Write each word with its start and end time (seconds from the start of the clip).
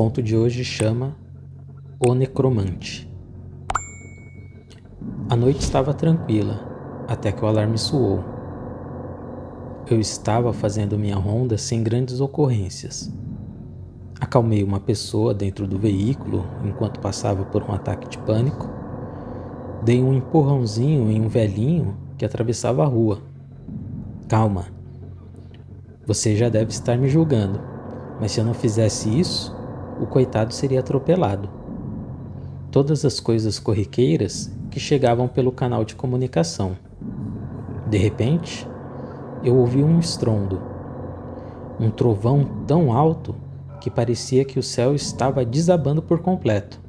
conto 0.00 0.22
de 0.22 0.34
hoje 0.34 0.64
chama 0.64 1.14
O 1.98 2.14
Necromante. 2.14 3.06
A 5.28 5.36
noite 5.36 5.60
estava 5.60 5.92
tranquila, 5.92 6.58
até 7.06 7.30
que 7.30 7.44
o 7.44 7.46
alarme 7.46 7.76
soou. 7.76 8.24
Eu 9.86 10.00
estava 10.00 10.54
fazendo 10.54 10.98
minha 10.98 11.16
ronda 11.16 11.58
sem 11.58 11.82
grandes 11.82 12.18
ocorrências. 12.18 13.12
Acalmei 14.18 14.64
uma 14.64 14.80
pessoa 14.80 15.34
dentro 15.34 15.66
do 15.66 15.78
veículo 15.78 16.46
enquanto 16.64 16.98
passava 16.98 17.44
por 17.44 17.62
um 17.62 17.74
ataque 17.74 18.08
de 18.08 18.16
pânico. 18.16 18.70
Dei 19.84 20.02
um 20.02 20.14
empurrãozinho 20.14 21.10
em 21.10 21.20
um 21.20 21.28
velhinho 21.28 21.94
que 22.16 22.24
atravessava 22.24 22.82
a 22.82 22.86
rua. 22.86 23.20
Calma. 24.26 24.64
Você 26.06 26.36
já 26.36 26.48
deve 26.48 26.70
estar 26.70 26.96
me 26.96 27.06
julgando, 27.06 27.60
mas 28.18 28.32
se 28.32 28.40
eu 28.40 28.46
não 28.46 28.54
fizesse 28.54 29.20
isso, 29.20 29.59
o 30.00 30.06
coitado 30.06 30.54
seria 30.54 30.80
atropelado. 30.80 31.48
Todas 32.70 33.04
as 33.04 33.20
coisas 33.20 33.58
corriqueiras 33.58 34.50
que 34.70 34.80
chegavam 34.80 35.28
pelo 35.28 35.52
canal 35.52 35.84
de 35.84 35.94
comunicação. 35.94 36.76
De 37.86 37.98
repente, 37.98 38.66
eu 39.44 39.56
ouvi 39.56 39.82
um 39.82 39.98
estrondo, 39.98 40.60
um 41.78 41.90
trovão 41.90 42.44
tão 42.66 42.92
alto 42.92 43.34
que 43.80 43.90
parecia 43.90 44.44
que 44.44 44.58
o 44.58 44.62
céu 44.62 44.94
estava 44.94 45.44
desabando 45.44 46.00
por 46.00 46.20
completo. 46.20 46.80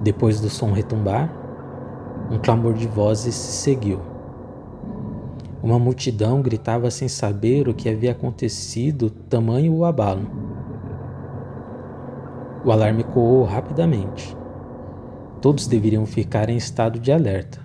Depois 0.00 0.40
do 0.40 0.50
som 0.50 0.72
retumbar, 0.72 1.32
um 2.30 2.38
clamor 2.38 2.74
de 2.74 2.86
vozes 2.86 3.34
se 3.34 3.62
seguiu. 3.62 4.00
Uma 5.62 5.78
multidão 5.78 6.42
gritava 6.42 6.90
sem 6.90 7.06
saber 7.06 7.68
o 7.68 7.74
que 7.74 7.88
havia 7.88 8.10
acontecido, 8.10 9.10
tamanho 9.10 9.72
o 9.74 9.84
abalo. 9.84 10.51
O 12.64 12.70
alarme 12.70 13.02
coou 13.02 13.42
rapidamente. 13.42 14.36
Todos 15.40 15.66
deveriam 15.66 16.06
ficar 16.06 16.48
em 16.48 16.56
estado 16.56 17.00
de 17.00 17.10
alerta. 17.10 17.60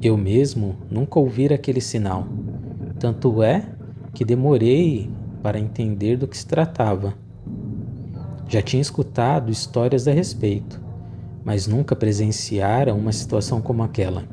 Eu 0.00 0.16
mesmo 0.16 0.76
nunca 0.90 1.20
ouvira 1.20 1.56
aquele 1.56 1.80
sinal. 1.80 2.26
Tanto 2.98 3.42
é 3.42 3.66
que 4.14 4.24
demorei 4.24 5.10
para 5.42 5.60
entender 5.60 6.16
do 6.16 6.26
que 6.26 6.38
se 6.38 6.46
tratava. 6.46 7.12
Já 8.48 8.62
tinha 8.62 8.80
escutado 8.80 9.52
histórias 9.52 10.08
a 10.08 10.12
respeito, 10.12 10.80
mas 11.44 11.66
nunca 11.66 11.94
presenciara 11.94 12.94
uma 12.94 13.12
situação 13.12 13.60
como 13.60 13.82
aquela. 13.82 14.24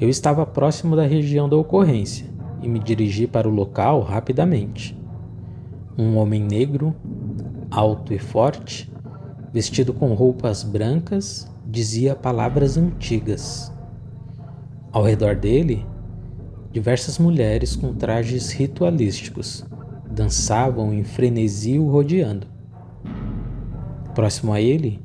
Eu 0.00 0.08
estava 0.08 0.46
próximo 0.46 0.94
da 0.94 1.04
região 1.04 1.48
da 1.48 1.56
ocorrência 1.56 2.26
e 2.62 2.68
me 2.68 2.78
dirigi 2.78 3.26
para 3.26 3.48
o 3.48 3.52
local 3.52 4.02
rapidamente. 4.02 4.96
Um 5.98 6.16
homem 6.16 6.42
negro 6.42 6.94
alto 7.70 8.12
e 8.12 8.18
forte, 8.18 8.92
vestido 9.52 9.92
com 9.92 10.12
roupas 10.14 10.62
brancas, 10.62 11.50
dizia 11.66 12.14
palavras 12.14 12.76
antigas. 12.76 13.72
Ao 14.92 15.04
redor 15.04 15.36
dele, 15.36 15.86
diversas 16.72 17.18
mulheres 17.18 17.76
com 17.76 17.94
trajes 17.94 18.50
ritualísticos 18.50 19.64
dançavam 20.10 20.92
em 20.92 21.04
frenesi 21.04 21.78
o 21.78 21.88
rodeando. 21.88 22.46
Próximo 24.14 24.52
a 24.52 24.60
ele, 24.60 25.00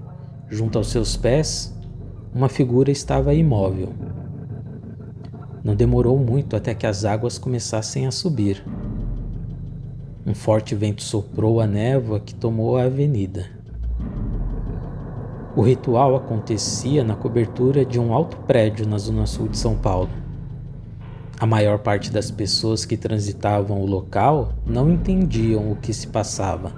junto 0.49 0.77
aos 0.77 0.87
seus 0.87 1.15
pés, 1.15 1.75
uma 2.33 2.49
figura 2.49 2.91
estava 2.91 3.33
imóvel. 3.33 3.93
Não 5.63 5.75
demorou 5.75 6.17
muito 6.17 6.55
até 6.55 6.73
que 6.73 6.85
as 6.85 7.05
águas 7.05 7.37
começassem 7.37 8.07
a 8.07 8.11
subir. 8.11 8.63
Um 10.27 10.33
forte 10.33 10.73
vento 10.73 11.03
soprou 11.03 11.61
a 11.61 11.67
névoa 11.67 12.19
que 12.19 12.33
tomou 12.33 12.77
a 12.77 12.85
avenida. 12.85 13.45
O 15.55 15.61
ritual 15.61 16.15
acontecia 16.15 17.03
na 17.03 17.15
cobertura 17.15 17.85
de 17.85 17.99
um 17.99 18.11
alto 18.11 18.37
prédio 18.37 18.87
na 18.87 18.97
zona 18.97 19.27
sul 19.27 19.47
de 19.47 19.55
São 19.55 19.75
Paulo. 19.75 20.09
A 21.39 21.45
maior 21.45 21.77
parte 21.77 22.11
das 22.11 22.31
pessoas 22.31 22.85
que 22.85 22.97
transitavam 22.97 23.79
o 23.79 23.85
local 23.85 24.53
não 24.65 24.89
entendiam 24.89 25.71
o 25.71 25.75
que 25.75 25.93
se 25.93 26.07
passava. 26.07 26.73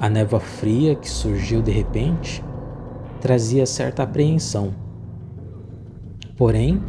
A 0.00 0.08
névoa 0.08 0.40
fria 0.40 0.96
que 0.96 1.08
surgiu 1.08 1.62
de 1.62 1.70
repente 1.70 2.42
trazia 3.20 3.66
certa 3.66 4.02
apreensão. 4.02 4.74
Porém, 6.36 6.82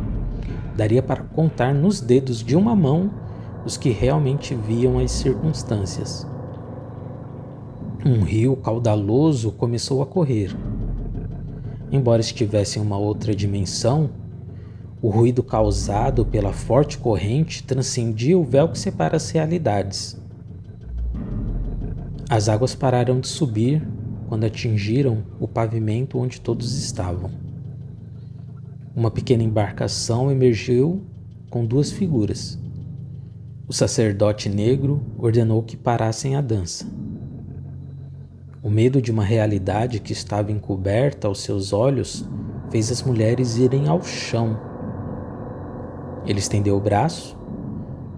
daria 0.76 1.04
para 1.04 1.22
contar 1.22 1.76
nos 1.76 2.02
dedos 2.02 2.44
de 2.44 2.56
uma 2.56 2.76
mão 2.76 3.22
os 3.66 3.78
que 3.78 3.90
realmente 3.90 4.54
viam 4.54 5.00
as 5.00 5.12
circunstâncias. 5.12 6.28
Um 8.06 8.22
rio 8.22 8.56
caudaloso 8.58 9.52
começou 9.52 10.02
a 10.02 10.06
correr. 10.06 10.56
Embora 11.92 12.22
estivesse 12.22 12.78
em 12.78 12.82
uma 12.82 12.98
outra 12.98 13.34
dimensão, 13.34 14.10
o 15.02 15.10
ruído 15.10 15.44
causado 15.44 16.26
pela 16.26 16.52
forte 16.52 16.98
corrente 16.98 17.64
transcendia 17.64 18.38
o 18.38 18.44
véu 18.44 18.70
que 18.70 18.80
separa 18.80 19.16
as 19.16 19.30
realidades. 19.30 20.18
As 22.30 22.50
águas 22.50 22.74
pararam 22.74 23.20
de 23.20 23.28
subir 23.28 23.86
quando 24.28 24.46
atingiram 24.46 25.24
o 25.40 25.48
pavimento 25.48 26.18
onde 26.18 26.42
todos 26.42 26.76
estavam. 26.78 27.30
Uma 28.96 29.12
pequena 29.12 29.44
embarcação 29.44 30.32
emergiu 30.32 31.04
com 31.50 31.66
duas 31.66 31.92
figuras. 31.92 32.63
O 33.74 33.76
sacerdote 33.76 34.50
negro 34.50 35.02
ordenou 35.18 35.64
que 35.64 35.76
parassem 35.76 36.36
a 36.36 36.42
dança. 36.42 36.86
O 38.62 38.70
medo 38.70 39.02
de 39.02 39.12
uma 39.12 39.24
realidade 39.24 40.00
que 40.00 40.14
estava 40.14 40.52
encoberta 40.52 41.28
aos 41.28 41.42
seus 41.42 41.74
olhos 41.74 42.24
fez 42.70 42.92
as 42.92 43.02
mulheres 43.02 43.58
irem 43.58 43.88
ao 43.88 44.04
chão. 44.04 44.60
Ele 46.24 46.38
estendeu 46.38 46.78
o 46.78 46.80
braço 46.80 47.36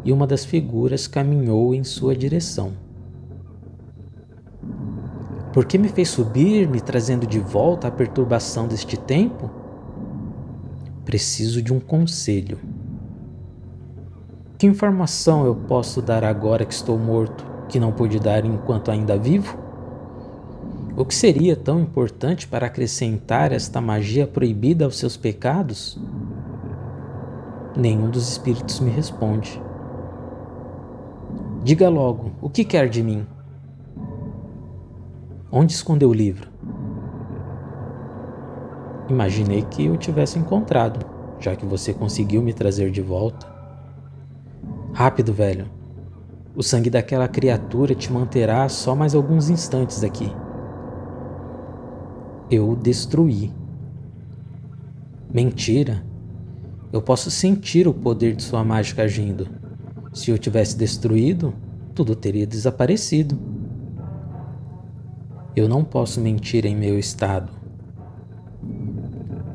e 0.03 0.11
uma 0.11 0.27
das 0.27 0.43
figuras 0.43 1.07
caminhou 1.07 1.73
em 1.73 1.85
sua 1.85 2.13
direção. 2.13 2.73
Por 5.53 5.63
que 5.63 5.77
me 5.77 5.87
fez 5.87 6.09
subir, 6.09 6.67
me 6.67 6.81
trazendo 6.81 7.25
de 7.25 7.39
volta 7.39 7.87
à 7.87 7.91
perturbação 7.91 8.67
deste 8.67 8.97
tempo? 8.97 9.49
Preciso 11.05 11.61
de 11.61 11.71
um 11.71 11.79
conselho. 11.79 12.59
Que 14.57 14.65
informação 14.65 15.45
eu 15.45 15.53
posso 15.53 16.01
dar 16.01 16.23
agora 16.23 16.63
que 16.63 16.73
estou 16.73 16.97
morto, 16.97 17.45
que 17.67 17.77
não 17.77 17.91
pude 17.91 18.19
dar 18.19 18.45
enquanto 18.45 18.89
ainda 18.89 19.17
vivo? 19.17 19.57
O 20.95 21.03
que 21.03 21.13
seria 21.13 21.57
tão 21.57 21.81
importante 21.81 22.47
para 22.47 22.67
acrescentar 22.67 23.51
esta 23.51 23.81
magia 23.81 24.25
proibida 24.25 24.85
aos 24.85 24.97
seus 24.97 25.17
pecados? 25.17 25.99
Nenhum 27.75 28.09
dos 28.09 28.29
espíritos 28.29 28.79
me 28.79 28.89
responde. 28.89 29.61
Diga 31.61 31.89
logo, 31.89 32.31
o 32.41 32.49
que 32.49 32.63
quer 32.63 32.87
de 32.87 33.03
mim? 33.03 33.27
Onde 35.51 35.73
escondeu 35.73 36.09
o 36.09 36.13
livro? 36.13 36.49
Imaginei 39.09 39.63
que 39.63 39.85
eu 39.85 39.97
tivesse 39.97 40.39
encontrado, 40.39 41.05
já 41.41 41.57
que 41.57 41.65
você 41.65 41.93
conseguiu 41.93 42.41
me 42.41 42.53
trazer 42.53 42.89
de 42.89 43.01
volta. 43.01 43.54
Rápido, 44.95 45.33
velho. 45.33 45.69
O 46.55 46.63
sangue 46.63 46.89
daquela 46.89 47.27
criatura 47.27 47.93
te 47.93 48.09
manterá 48.09 48.69
só 48.69 48.95
mais 48.95 49.13
alguns 49.13 49.49
instantes 49.49 50.05
aqui. 50.05 50.31
Eu 52.49 52.69
o 52.69 52.75
destruí. 52.77 53.51
Mentira. 55.33 56.01
Eu 56.93 57.01
posso 57.01 57.29
sentir 57.29 57.89
o 57.89 57.93
poder 57.93 58.37
de 58.37 58.43
sua 58.43 58.63
mágica 58.63 59.03
agindo. 59.03 59.49
Se 60.13 60.31
eu 60.31 60.37
tivesse 60.37 60.77
destruído, 60.77 61.53
tudo 61.93 62.15
teria 62.15 62.47
desaparecido. 62.47 63.37
Eu 65.57 65.67
não 65.67 65.83
posso 65.83 66.21
mentir 66.21 66.65
em 66.65 66.73
meu 66.73 66.97
estado. 66.97 67.51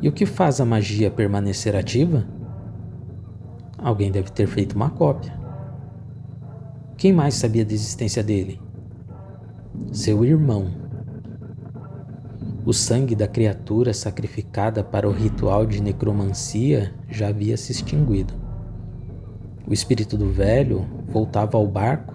E 0.02 0.08
o 0.08 0.12
que 0.12 0.26
faz 0.26 0.60
a 0.60 0.66
magia 0.66 1.10
permanecer 1.10 1.74
ativa? 1.74 2.26
Alguém 3.82 4.10
deve 4.10 4.30
ter 4.30 4.46
feito 4.46 4.74
uma 4.74 4.90
cópia. 4.90 5.32
Quem 6.98 7.14
mais 7.14 7.34
sabia 7.34 7.64
da 7.64 7.72
existência 7.72 8.22
dele? 8.22 8.60
Seu 9.90 10.22
irmão. 10.22 10.70
O 12.66 12.74
sangue 12.74 13.14
da 13.14 13.26
criatura 13.26 13.94
sacrificada 13.94 14.84
para 14.84 15.08
o 15.08 15.12
ritual 15.12 15.64
de 15.64 15.82
necromancia 15.82 16.92
já 17.08 17.28
havia 17.28 17.56
se 17.56 17.72
extinguido. 17.72 18.34
O 19.66 19.72
espírito 19.72 20.18
do 20.18 20.30
velho 20.30 20.86
voltava 21.08 21.56
ao 21.56 21.66
barco 21.66 22.14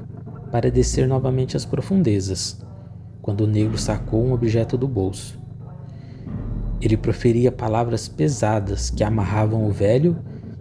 para 0.51 0.69
descer 0.69 1.07
novamente 1.07 1.57
às 1.57 1.65
profundezas, 1.65 2.63
quando 3.23 3.41
o 3.41 3.47
negro 3.47 3.77
sacou 3.77 4.23
um 4.23 4.33
objeto 4.33 4.77
do 4.77 4.87
bolso. 4.87 5.39
Ele 6.79 6.95
proferia 6.95 7.51
palavras 7.51 8.07
pesadas 8.07 8.91
que 8.91 9.03
amarravam 9.03 9.65
o 9.65 9.71
velho 9.71 10.15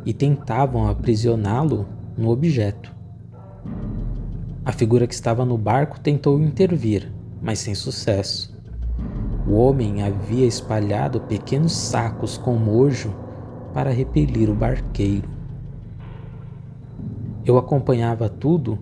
e 0.05 0.13
tentavam 0.13 0.89
aprisioná-lo 0.89 1.87
no 2.17 2.31
objeto. 2.31 2.95
A 4.65 4.73
figura 4.73 5.07
que 5.07 5.15
estava 5.15 5.45
no 5.45 5.59
barco 5.59 6.01
tentou 6.01 6.41
intervir, 6.41 7.13
mas 7.43 7.59
sem 7.59 7.75
sucesso. 7.75 8.55
O 9.47 9.55
homem 9.55 10.03
havia 10.03 10.47
espalhado 10.47 11.21
pequenos 11.21 11.73
sacos 11.73 12.39
com 12.39 12.55
mojo 12.55 13.15
para 13.75 13.91
repelir 13.91 14.49
o 14.49 14.55
barqueiro. 14.55 15.29
Eu 17.45 17.59
acompanhava 17.59 18.29
tudo 18.29 18.79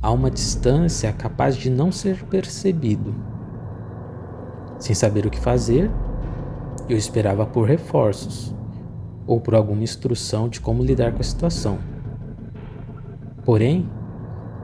a 0.00 0.10
uma 0.10 0.30
distância 0.30 1.12
capaz 1.12 1.56
de 1.56 1.68
não 1.68 1.92
ser 1.92 2.24
percebido. 2.24 3.14
Sem 4.78 4.94
saber 4.94 5.26
o 5.26 5.30
que 5.30 5.38
fazer, 5.38 5.90
eu 6.88 6.96
esperava 6.96 7.44
por 7.44 7.68
reforços 7.68 8.54
ou 9.30 9.40
por 9.40 9.54
alguma 9.54 9.84
instrução 9.84 10.48
de 10.48 10.60
como 10.60 10.82
lidar 10.82 11.12
com 11.12 11.20
a 11.20 11.22
situação. 11.22 11.78
Porém, 13.44 13.88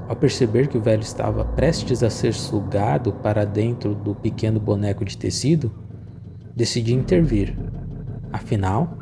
ao 0.08 0.16
perceber 0.16 0.66
que 0.66 0.76
o 0.76 0.80
velho 0.80 1.02
estava 1.02 1.44
prestes 1.44 2.02
a 2.02 2.10
ser 2.10 2.34
sugado 2.34 3.12
para 3.12 3.44
dentro 3.44 3.94
do 3.94 4.12
pequeno 4.12 4.58
boneco 4.58 5.04
de 5.04 5.16
tecido, 5.16 5.70
decidi 6.56 6.92
intervir. 6.92 7.56
Afinal, 8.32 8.98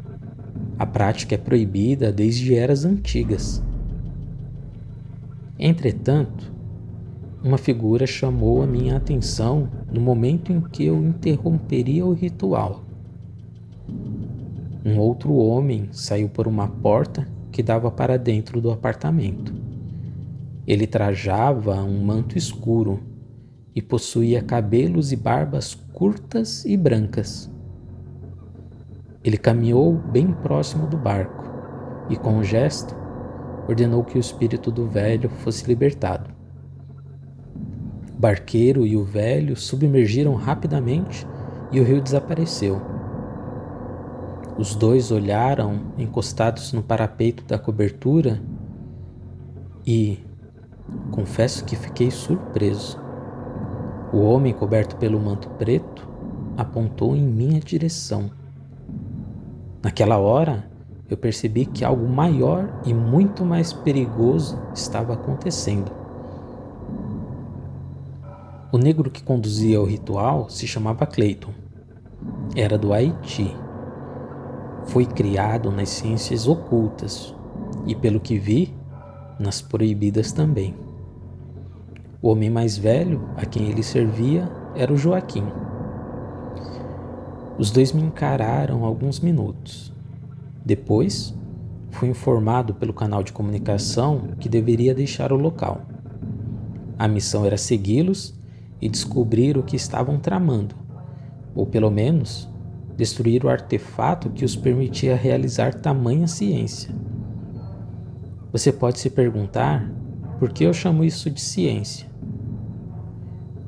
a 0.79 0.85
prática 0.85 1.35
é 1.35 1.39
proibida 1.39 2.13
desde 2.13 2.55
eras 2.55 2.85
antigas. 2.85 3.63
Entretanto, 5.59 6.53
uma 7.43 7.57
figura 7.57 8.07
chamou 8.07 8.63
a 8.63 8.67
minha 8.67 8.99
atenção 8.99 9.71
no 9.91 9.99
momento 9.99 10.53
em 10.53 10.61
que 10.61 10.85
eu 10.85 11.03
interromperia 11.03 12.05
o 12.05 12.13
ritual. 12.13 12.84
Um 14.87 14.99
outro 14.99 15.33
homem 15.33 15.89
saiu 15.93 16.29
por 16.29 16.47
uma 16.47 16.69
porta 16.69 17.27
que 17.51 17.63
dava 17.63 17.91
para 17.91 18.19
dentro 18.19 18.61
do 18.61 18.71
apartamento. 18.71 19.55
Ele 20.67 20.87
trajava 20.87 21.83
um 21.83 22.05
manto 22.05 22.37
escuro 22.37 23.01
e 23.75 23.81
possuía 23.81 24.43
cabelos 24.43 25.11
e 25.11 25.17
barbas 25.17 25.75
curtas 25.95 26.67
e 26.67 26.77
brancas. 26.77 27.51
Ele 29.25 29.39
caminhou 29.39 29.95
bem 29.95 30.31
próximo 30.31 30.87
do 30.87 30.99
barco 30.99 31.45
e, 32.11 32.17
com 32.17 32.35
um 32.35 32.45
gesto, 32.45 32.95
ordenou 33.67 34.05
que 34.05 34.19
o 34.19 34.21
espírito 34.21 34.71
do 34.71 34.87
velho 34.87 35.31
fosse 35.31 35.67
libertado. 35.67 36.29
O 38.15 38.21
barqueiro 38.21 38.87
e 38.87 38.99
o 38.99 39.03
velho 39.03 39.57
submergiram 39.57 40.35
rapidamente 40.35 41.27
e 41.73 41.81
o 41.81 41.85
rio 41.85 42.03
desapareceu. 42.03 42.94
Os 44.56 44.77
dois 44.77 45.11
olharam 45.11 45.81
encostados 45.99 46.73
no 46.73 46.81
parapeito 46.81 47.43
da 47.45 47.59
cobertura 47.59 48.41
e 49.85 50.19
confesso 51.11 51.65
que 51.65 51.75
fiquei 51.75 52.11
surpreso. 52.11 53.03
O 54.12 54.19
homem 54.19 54.53
coberto 54.53 54.95
pelo 54.95 55.19
manto 55.19 55.49
preto 55.51 56.09
apontou 56.56 57.17
em 57.17 57.27
minha 57.27 57.59
direção. 57.59 58.31
Naquela 59.83 60.19
hora, 60.19 60.71
eu 61.11 61.17
percebi 61.17 61.67
que 61.67 61.85
algo 61.85 62.09
maior 62.09 62.81
e 62.87 62.95
muito 62.95 63.45
mais 63.45 63.73
perigoso 63.73 64.56
estava 64.73 65.15
acontecendo. 65.15 65.91
O 68.71 68.79
negro 68.79 69.11
que 69.11 69.23
conduzia 69.23 69.81
o 69.81 69.85
ritual 69.85 70.49
se 70.49 70.67
chamava 70.67 71.06
Clayton. 71.06 71.53
Era 72.55 72.79
do 72.79 72.93
Haiti. 72.93 73.64
Foi 74.87 75.07
criado 75.07 75.71
nas 75.71 75.89
ciências 75.89 76.47
ocultas 76.47 77.35
e, 77.87 77.95
pelo 77.95 78.21
que 78.21 78.39
vi, 78.39 78.75
nas 79.39 79.61
proibidas 79.61 80.33
também. 80.33 80.75
O 82.23 82.29
homem 82.29 82.49
mais 82.49 82.79
velho 82.79 83.29
a 83.37 83.45
quem 83.45 83.69
ele 83.69 83.83
servia 83.83 84.49
era 84.75 84.93
o 84.93 84.97
Joaquim. 84.97 85.45
Os 87.59 87.71
dois 87.71 87.93
me 87.93 88.03
encararam 88.03 88.85
alguns 88.85 89.21
minutos. 89.21 89.93
Depois, 90.65 91.35
fui 91.91 92.09
informado 92.09 92.75
pelo 92.75 92.93
canal 92.93 93.23
de 93.23 93.33
comunicação 93.33 94.31
que 94.41 94.49
deveria 94.49 94.95
deixar 94.95 95.33
o 95.33 95.37
local. 95.37 95.83
A 96.99 97.07
missão 97.07 97.45
era 97.45 97.57
segui-los 97.57 98.35
e 98.81 98.89
descobrir 98.89 99.57
o 99.57 99.63
que 99.63 99.77
estavam 99.77 100.19
tramando, 100.19 100.75
ou 101.55 101.67
pelo 101.67 101.91
menos 101.91 102.49
destruir 102.96 103.44
o 103.44 103.49
artefato 103.49 104.31
que 104.31 104.44
os 104.44 104.55
permitia 104.55 105.17
realizar 105.17 105.75
tamanha 105.75 106.26
ciência. 106.26 106.94
Você 108.52 108.73
pode 108.73 109.00
se 109.00 109.11
perguntar 109.11 109.91
por 110.38 110.52
que 110.52 110.64
eu 110.64 110.73
chamo 110.73 111.05
isso 111.05 111.29
de 111.31 111.41
ciência. 111.41 112.06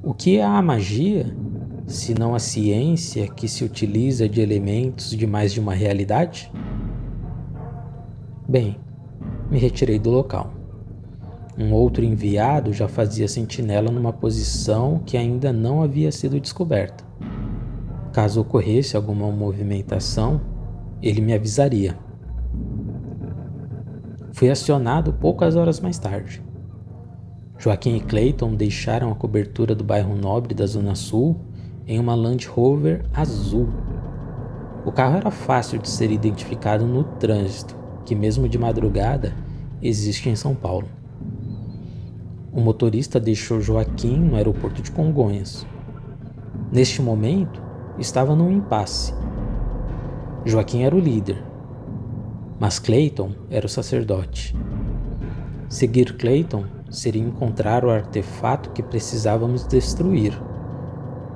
O 0.03 0.15
que 0.15 0.37
é 0.37 0.45
a 0.45 0.63
magia, 0.63 1.37
se 1.87 2.15
não 2.15 2.35
a 2.35 2.39
ciência 2.39 3.27
que 3.27 3.49
se 3.49 3.65
utiliza 3.65 4.29
de 4.29 4.41
elementos 4.41 5.11
de 5.11 5.27
mais 5.27 5.53
de 5.53 5.59
uma 5.59 5.75
realidade? 5.75 6.51
Bem, 8.49 8.77
me 9.51 9.59
retirei 9.59 9.99
do 9.99 10.11
local. 10.11 10.53
Um 11.59 11.73
outro 11.73 12.05
enviado 12.05 12.73
já 12.73 12.87
fazia 12.87 13.27
sentinela 13.27 13.91
numa 13.91 14.13
posição 14.13 15.01
que 15.05 15.17
ainda 15.17 15.53
não 15.53 15.83
havia 15.83 16.13
sido 16.13 16.39
descoberta. 16.39 17.03
Caso 18.17 18.41
ocorresse 18.41 18.97
alguma 18.97 19.31
movimentação, 19.31 20.41
ele 21.03 21.21
me 21.21 21.35
avisaria. 21.35 21.99
Fui 24.33 24.49
acionado 24.49 25.13
poucas 25.13 25.55
horas 25.55 25.81
mais 25.81 25.99
tarde. 25.99 26.43
Joaquim 27.59 27.97
e 27.97 28.01
Clayton 28.01 28.55
deixaram 28.55 29.13
a 29.13 29.15
cobertura 29.15 29.75
do 29.75 29.85
bairro 29.85 30.17
nobre 30.17 30.55
da 30.55 30.65
Zona 30.65 30.95
Sul 30.95 31.37
em 31.87 32.01
uma 32.01 32.15
Land 32.15 32.49
Rover 32.49 33.05
azul. 33.13 33.69
O 34.87 34.91
carro 34.91 35.19
era 35.19 35.31
fácil 35.31 35.79
de 35.79 35.91
ser 35.91 36.11
identificado 36.11 36.87
no 36.87 37.05
trânsito 37.05 37.77
que, 38.07 38.15
mesmo 38.15 38.49
de 38.49 38.57
madrugada, 38.57 39.35
existe 39.83 40.31
em 40.31 40.37
São 40.37 40.55
Paulo. 40.55 40.89
O 42.51 42.63
motorista 42.63 43.21
deixou 43.21 43.61
Joaquim 43.61 44.17
no 44.17 44.37
aeroporto 44.37 44.81
de 44.81 44.91
Congonhas. 44.91 45.67
Neste 46.73 47.03
momento, 47.03 47.66
estava 47.99 48.35
num 48.35 48.51
impasse. 48.51 49.15
Joaquim 50.45 50.83
era 50.83 50.95
o 50.95 51.01
líder, 51.01 51.43
mas 52.59 52.79
Clayton 52.79 53.33
era 53.51 53.67
o 53.67 53.69
sacerdote. 53.69 54.57
Seguir 55.69 56.17
Clayton 56.17 56.65
seria 56.91 57.23
encontrar 57.23 57.85
o 57.85 57.91
artefato 57.91 58.71
que 58.71 58.83
precisávamos 58.83 59.67
destruir. 59.67 60.41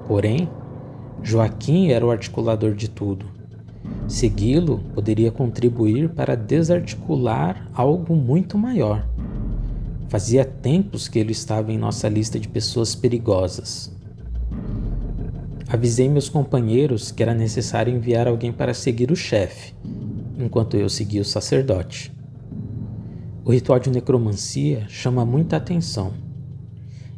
Porém, 0.07 0.49
Joaquim 1.23 1.89
era 1.91 2.07
o 2.07 2.11
articulador 2.11 2.75
de 2.75 2.89
tudo 2.89 3.41
Segui-lo 4.11 4.79
poderia 4.93 5.31
contribuir 5.31 6.09
para 6.11 6.37
desarticular 6.37 7.71
algo 7.73 8.17
muito 8.17 8.59
maior. 8.59 9.07
Fazia 10.09 10.45
tempos 10.45 11.07
que 11.07 11.19
ele 11.19 11.31
estava 11.31 11.73
em 11.73 11.79
nossa 11.79 12.09
lista 12.09 12.39
de 12.39 12.49
pessoas 12.49 12.95
perigosas. 12.95 13.93
Avisei 15.73 16.09
meus 16.09 16.29
companheiros 16.29 17.13
que 17.13 17.23
era 17.23 17.33
necessário 17.33 17.95
enviar 17.95 18.27
alguém 18.27 18.53
para 18.53 18.75
seguir 18.75 19.13
o 19.13 19.17
chefe, 19.17 19.73
enquanto 20.37 20.77
eu 20.77 20.89
seguia 20.89 21.23
o 21.23 21.25
sacerdote. 21.25 22.13
O 23.45 23.53
ritual 23.53 23.79
de 23.79 23.89
necromancia 23.89 24.85
chama 24.89 25.25
muita 25.25 25.57
atenção. 25.57 26.13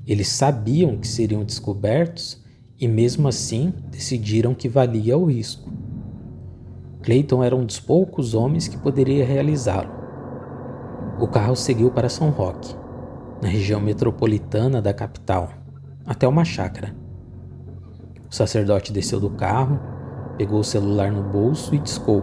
Eles 0.07 0.29
sabiam 0.29 0.99
que 0.99 1.09
seriam 1.09 1.43
descobertos 1.45 2.45
e, 2.79 2.87
mesmo 2.87 3.27
assim, 3.27 3.73
decidiram 3.91 4.53
que 4.53 4.69
valia 4.69 5.17
o 5.17 5.25
risco. 5.25 5.73
Clayton 7.01 7.43
era 7.43 7.57
um 7.57 7.65
dos 7.65 7.81
poucos 7.81 8.35
homens 8.35 8.69
que 8.69 8.77
poderia 8.77 9.25
realizá-lo. 9.25 9.91
O 11.19 11.27
carro 11.27 11.57
seguiu 11.57 11.91
para 11.91 12.11
São 12.11 12.29
Roque, 12.29 12.77
na 13.41 13.49
região 13.49 13.81
metropolitana 13.81 14.83
da 14.83 14.93
capital, 14.93 15.51
até 16.05 16.29
uma 16.29 16.45
chácara. 16.45 17.02
O 18.33 18.35
sacerdote 18.35 18.95
desceu 18.95 19.21
do 19.21 19.29
carro, 19.29 19.79
pegou 20.39 20.61
o 20.61 20.65
celular 20.65 21.13
no 21.13 21.23
bolso 21.23 21.75
e 21.75 21.79
discou. 21.79 22.23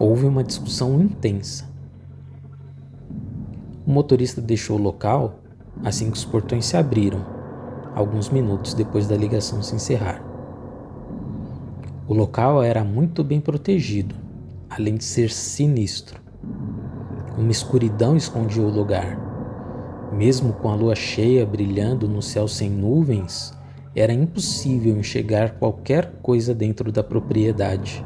Houve 0.00 0.26
uma 0.26 0.42
discussão 0.42 1.00
intensa. 1.00 1.64
O 3.86 3.92
motorista 3.92 4.40
deixou 4.40 4.76
o 4.76 4.82
local 4.82 5.36
assim 5.84 6.10
que 6.10 6.16
os 6.16 6.24
portões 6.24 6.66
se 6.66 6.76
abriram, 6.76 7.24
alguns 7.94 8.30
minutos 8.30 8.74
depois 8.74 9.06
da 9.06 9.16
ligação 9.16 9.62
se 9.62 9.76
encerrar. 9.76 10.20
O 12.08 12.12
local 12.12 12.64
era 12.64 12.82
muito 12.82 13.22
bem 13.22 13.40
protegido, 13.40 14.16
além 14.68 14.96
de 14.96 15.04
ser 15.04 15.30
sinistro. 15.30 16.20
Uma 17.38 17.52
escuridão 17.52 18.16
escondia 18.16 18.64
o 18.64 18.68
lugar. 18.68 19.16
Mesmo 20.12 20.52
com 20.52 20.68
a 20.68 20.74
lua 20.74 20.96
cheia 20.96 21.46
brilhando 21.46 22.08
no 22.08 22.20
céu 22.20 22.48
sem 22.48 22.68
nuvens, 22.68 23.54
era 23.94 24.12
impossível 24.12 24.96
enxergar 24.96 25.58
qualquer 25.58 26.12
coisa 26.22 26.54
dentro 26.54 26.90
da 26.90 27.02
propriedade. 27.02 28.04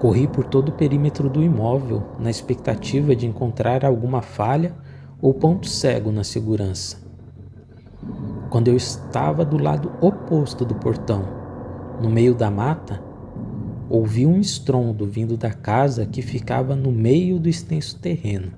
Corri 0.00 0.26
por 0.26 0.44
todo 0.44 0.70
o 0.70 0.72
perímetro 0.72 1.28
do 1.28 1.42
imóvel 1.42 2.02
na 2.18 2.30
expectativa 2.30 3.14
de 3.14 3.26
encontrar 3.26 3.84
alguma 3.84 4.22
falha 4.22 4.74
ou 5.20 5.34
ponto 5.34 5.68
cego 5.68 6.12
na 6.12 6.24
segurança. 6.24 6.96
Quando 8.50 8.68
eu 8.68 8.76
estava 8.76 9.44
do 9.44 9.58
lado 9.58 9.92
oposto 10.00 10.64
do 10.64 10.74
portão, 10.74 11.24
no 12.00 12.08
meio 12.08 12.34
da 12.34 12.50
mata, 12.50 13.02
ouvi 13.90 14.24
um 14.24 14.40
estrondo 14.40 15.04
vindo 15.06 15.36
da 15.36 15.52
casa 15.52 16.06
que 16.06 16.22
ficava 16.22 16.76
no 16.76 16.92
meio 16.92 17.38
do 17.38 17.48
extenso 17.48 17.98
terreno. 17.98 18.52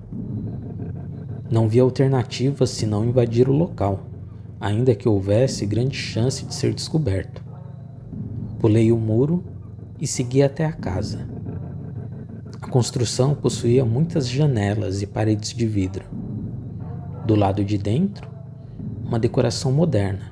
Não 1.49 1.67
vi 1.67 1.79
alternativa 1.79 2.65
senão 2.65 3.03
invadir 3.03 3.49
o 3.49 3.53
local, 3.53 4.10
ainda 4.61 4.93
que 4.93 5.09
houvesse 5.09 5.65
grande 5.65 5.97
chance 5.97 6.45
de 6.45 6.53
ser 6.53 6.71
descoberto. 6.71 7.43
Pulei 8.59 8.91
o 8.91 8.97
muro 8.97 9.43
e 9.99 10.05
segui 10.05 10.43
até 10.43 10.63
a 10.63 10.71
casa. 10.71 11.27
A 12.61 12.67
construção 12.67 13.33
possuía 13.33 13.83
muitas 13.83 14.29
janelas 14.29 15.01
e 15.01 15.07
paredes 15.07 15.51
de 15.51 15.65
vidro. 15.65 16.05
Do 17.25 17.33
lado 17.33 17.65
de 17.65 17.75
dentro, 17.75 18.29
uma 19.03 19.17
decoração 19.17 19.71
moderna, 19.71 20.31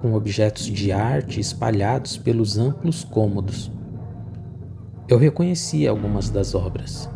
com 0.00 0.14
objetos 0.14 0.64
de 0.64 0.90
arte 0.90 1.38
espalhados 1.38 2.16
pelos 2.16 2.56
amplos 2.56 3.04
cômodos. 3.04 3.70
Eu 5.06 5.18
reconhecia 5.18 5.90
algumas 5.90 6.30
das 6.30 6.54
obras. 6.54 7.10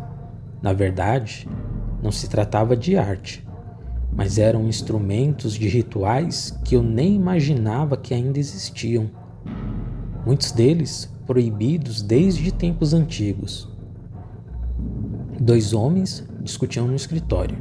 Na 0.61 0.73
verdade, 0.73 1.49
não 2.03 2.11
se 2.11 2.29
tratava 2.29 2.77
de 2.77 2.95
arte, 2.95 3.43
mas 4.13 4.37
eram 4.37 4.67
instrumentos 4.67 5.53
de 5.53 5.67
rituais 5.67 6.57
que 6.65 6.75
eu 6.75 6.83
nem 6.83 7.15
imaginava 7.15 7.95
que 7.97 8.13
ainda 8.13 8.39
existiam. 8.39 9.09
Muitos 10.25 10.51
deles 10.51 11.11
proibidos 11.25 12.01
desde 12.01 12.51
tempos 12.51 12.93
antigos. 12.93 13.69
Dois 15.39 15.73
homens 15.73 16.27
discutiam 16.41 16.87
no 16.87 16.95
escritório. 16.95 17.57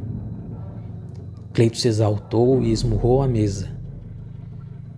Cleito 1.52 1.78
se 1.78 1.88
exaltou 1.88 2.62
e 2.62 2.73
esmurrou 2.73 3.23
a 3.23 3.28
mesa. 3.28 3.69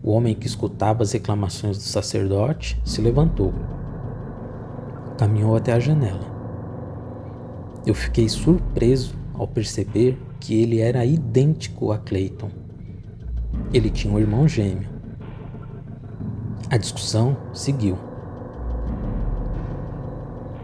O 0.03 0.11
homem 0.11 0.35
que 0.35 0.47
escutava 0.47 1.03
as 1.03 1.13
reclamações 1.13 1.77
do 1.77 1.85
sacerdote 1.85 2.81
se 2.85 3.01
levantou. 3.01 3.53
Caminhou 5.17 5.55
até 5.55 5.73
a 5.73 5.79
janela. 5.79 6.33
Eu 7.87 7.95
fiquei 7.95 8.29
surpreso 8.29 9.15
ao 9.35 9.47
perceber 9.47 10.19
que 10.43 10.61
ele 10.61 10.81
era 10.81 11.05
idêntico 11.05 11.93
a 11.93 11.99
Clayton. 11.99 12.51
Ele 13.73 13.89
tinha 13.89 14.13
um 14.13 14.19
irmão 14.19 14.49
gêmeo. 14.49 14.89
A 16.69 16.77
discussão 16.77 17.37
seguiu. 17.53 17.97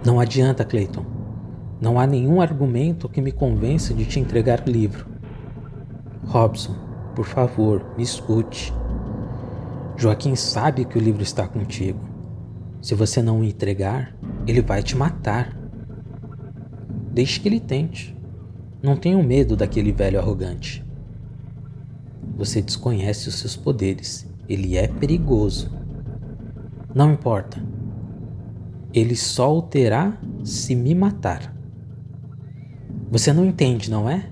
Não 0.04 0.18
adianta, 0.18 0.64
Clayton. 0.64 1.06
Não 1.80 2.00
há 2.00 2.08
nenhum 2.08 2.40
argumento 2.40 3.08
que 3.08 3.20
me 3.20 3.30
convença 3.30 3.94
de 3.94 4.04
te 4.04 4.18
entregar 4.18 4.64
o 4.66 4.70
livro. 4.70 5.06
Robson, 6.26 6.74
por 7.14 7.24
favor, 7.24 7.86
me 7.96 8.02
escute. 8.02 8.74
Joaquim 9.96 10.34
sabe 10.34 10.86
que 10.86 10.98
o 10.98 11.00
livro 11.00 11.22
está 11.22 11.46
contigo. 11.46 12.00
Se 12.82 12.96
você 12.96 13.22
não 13.22 13.40
o 13.40 13.44
entregar, 13.44 14.12
ele 14.44 14.60
vai 14.60 14.82
te 14.82 14.96
matar. 14.96 15.56
Deixe 17.12 17.38
que 17.38 17.48
ele 17.48 17.60
tente. 17.60 18.17
Não 18.82 18.96
tenha 18.96 19.20
medo 19.22 19.56
daquele 19.56 19.90
velho 19.90 20.20
arrogante. 20.20 20.84
Você 22.36 22.62
desconhece 22.62 23.28
os 23.28 23.34
seus 23.34 23.56
poderes. 23.56 24.26
Ele 24.48 24.76
é 24.76 24.86
perigoso. 24.86 25.70
Não 26.94 27.12
importa. 27.12 27.60
Ele 28.94 29.16
só 29.16 29.56
o 29.56 29.62
terá 29.62 30.16
se 30.44 30.74
me 30.74 30.94
matar. 30.94 31.54
Você 33.10 33.32
não 33.32 33.44
entende, 33.44 33.90
não 33.90 34.08
é? 34.08 34.30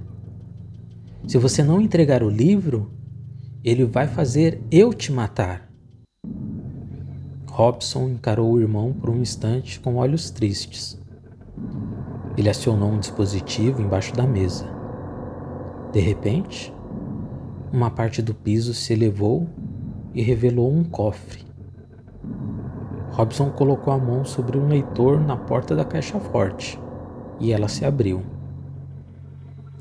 Se 1.27 1.39
você 1.39 1.65
não 1.65 1.81
entregar 1.81 2.23
o 2.23 2.31
livro, 2.31 2.93
ele 3.65 3.85
vai 3.85 4.07
fazer 4.07 4.63
eu 4.71 4.95
te 4.95 5.11
matar. 5.11 5.69
Robson 7.51 8.11
encarou 8.11 8.53
o 8.53 8.61
irmão 8.61 8.93
por 8.93 9.11
um 9.11 9.21
instante 9.21 9.81
com 9.81 9.97
olhos 9.97 10.31
tristes. 10.31 11.01
Ele 12.37 12.49
acionou 12.49 12.91
um 12.91 12.99
dispositivo 12.99 13.81
embaixo 13.81 14.15
da 14.15 14.27
mesa. 14.27 14.67
De 15.93 16.01
repente, 16.01 16.73
uma 17.73 17.91
parte 17.91 18.21
do 18.21 18.35
piso 18.35 18.75
se 18.75 18.93
elevou 18.93 19.49
e 20.15 20.23
revelou 20.23 20.71
um 20.71 20.85
cofre. 20.85 21.45
Robson 23.11 23.51
colocou 23.51 23.93
a 23.93 23.99
mão 23.99 24.25
sobre 24.25 24.59
um 24.59 24.69
leitor 24.69 25.21
na 25.21 25.37
porta 25.37 25.75
da 25.75 25.85
caixa 25.85 26.21
forte 26.21 26.79
e 27.41 27.53
ela 27.53 27.69
se 27.69 27.85
abriu. 27.85 28.23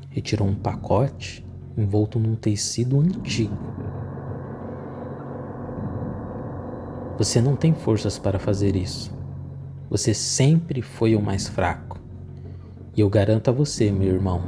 Retirou 0.08 0.48
um 0.48 0.54
pacote 0.54 1.46
envolto 1.76 2.18
num 2.18 2.34
tecido 2.34 2.98
antigo. 2.98 3.56
Você 7.18 7.40
não 7.40 7.56
tem 7.56 7.74
forças 7.74 8.18
para 8.18 8.38
fazer 8.38 8.76
isso. 8.76 9.14
Você 9.88 10.12
sempre 10.14 10.82
foi 10.82 11.14
o 11.14 11.22
mais 11.22 11.48
fraco. 11.48 11.95
E 12.96 13.00
eu 13.02 13.10
garanto 13.10 13.50
a 13.50 13.52
você, 13.52 13.90
meu 13.90 14.08
irmão, 14.08 14.40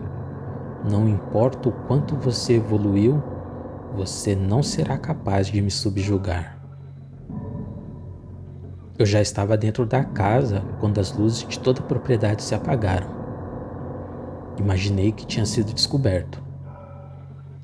não 0.91 1.07
importa 1.07 1.69
o 1.69 1.73
quanto 1.73 2.17
você 2.17 2.55
evoluiu, 2.55 3.23
você 3.95 4.35
não 4.35 4.63
será 4.63 4.97
capaz 4.97 5.49
de 5.49 5.61
me 5.61 5.71
subjugar. 5.71 6.59
Eu 8.99 9.05
já 9.05 9.21
estava 9.21 9.55
dentro 9.55 9.85
da 9.85 10.03
casa 10.03 10.63
quando 10.81 10.99
as 10.99 11.13
luzes 11.13 11.47
de 11.47 11.59
toda 11.59 11.81
a 11.81 11.85
propriedade 11.85 12.43
se 12.43 12.55
apagaram. 12.55 13.09
Imaginei 14.59 15.13
que 15.13 15.27
tinha 15.27 15.45
sido 15.45 15.75
descoberto. 15.75 16.43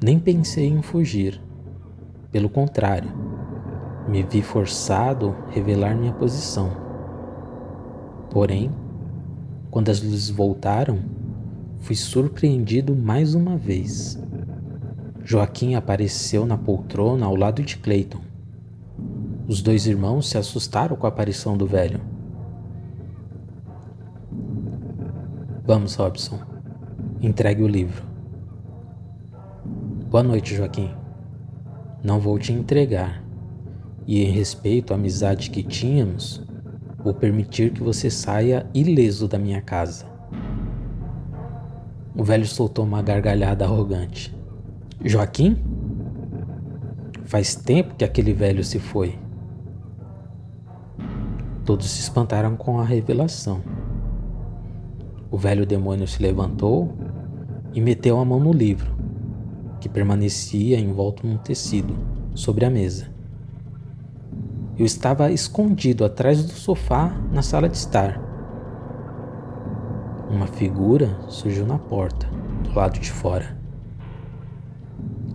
Nem 0.03 0.19
pensei 0.19 0.69
em 0.69 0.83
fugir. 0.83 1.41
Pelo 2.31 2.51
contrário, 2.51 3.11
me 4.07 4.23
vi 4.23 4.43
forçado 4.43 5.35
a 5.49 5.51
revelar 5.51 5.97
minha 5.97 6.13
posição. 6.13 6.71
Porém, 8.31 8.71
quando 9.75 9.89
as 9.89 10.01
luzes 10.01 10.31
voltaram, 10.31 11.01
fui 11.81 11.97
surpreendido 11.97 12.95
mais 12.95 13.35
uma 13.35 13.57
vez. 13.57 14.17
Joaquim 15.25 15.75
apareceu 15.75 16.47
na 16.47 16.57
poltrona 16.57 17.27
ao 17.27 17.35
lado 17.35 17.61
de 17.61 17.77
Clayton. 17.79 18.21
Os 19.49 19.61
dois 19.61 19.89
irmãos 19.89 20.29
se 20.29 20.39
assustaram 20.39 20.95
com 20.95 21.07
a 21.07 21.09
aparição 21.09 21.57
do 21.57 21.67
velho. 21.67 22.01
Vamos, 25.67 25.97
Robson. 25.97 26.39
Entregue 27.21 27.65
o 27.65 27.67
livro. 27.67 28.05
Boa 30.09 30.23
noite, 30.23 30.55
Joaquim. 30.55 30.93
Não 32.01 32.21
vou 32.21 32.39
te 32.39 32.53
entregar. 32.53 33.25
E 34.07 34.23
em 34.23 34.31
respeito 34.31 34.93
à 34.93 34.95
amizade 34.95 35.51
que 35.51 35.65
tínhamos, 35.65 36.41
vou 37.05 37.13
permitir 37.13 37.71
que 37.71 37.83
você 37.83 38.11
saia 38.11 38.67
ileso 38.73 39.29
da 39.29 39.39
minha 39.39 39.61
casa. 39.61 40.07
O 42.17 42.25
velho 42.25 42.47
soltou 42.47 42.83
uma 42.87 43.03
gargalhada 43.03 43.67
arrogante. 43.67 44.35
Joaquim? 45.05 45.63
Faz 47.27 47.55
tempo 47.55 47.95
que 47.95 48.05
aquele 48.05 48.33
velho 48.33 48.65
se 48.65 48.79
foi. 48.79 49.19
Todos 51.67 51.91
se 51.91 52.01
espantaram 52.01 52.57
com 52.57 52.81
a 52.81 52.85
revelação. 52.85 53.63
O 55.31 55.37
velho 55.37 55.67
demônio 55.67 56.09
se 56.09 56.23
levantou 56.23 56.97
e 57.75 57.83
meteu 57.83 58.19
a 58.19 58.25
mão 58.25 58.41
no 58.41 58.53
livro, 58.53 58.95
que 59.79 59.89
permanecia 59.89 60.79
envolto 60.79 61.27
num 61.27 61.37
tecido, 61.37 61.95
sobre 62.35 62.65
a 62.65 62.71
mesa. 62.71 63.14
Eu 64.77 64.85
estava 64.85 65.31
escondido 65.31 66.05
atrás 66.05 66.45
do 66.45 66.53
sofá 66.53 67.17
na 67.33 67.43
sala 67.43 67.69
de 67.69 67.77
estar. 67.77 68.21
Uma 70.29 70.47
figura 70.47 71.17
surgiu 71.29 71.65
na 71.65 71.79
porta, 71.79 72.27
do 72.65 72.75
lado 72.75 72.99
de 72.99 73.11
fora. 73.13 73.57